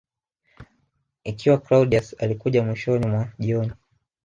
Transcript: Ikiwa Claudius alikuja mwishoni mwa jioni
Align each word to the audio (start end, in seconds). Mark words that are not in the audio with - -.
Ikiwa 1.23 1.57
Claudius 1.57 2.15
alikuja 2.23 2.63
mwishoni 2.63 3.05
mwa 3.07 3.29
jioni 3.39 3.71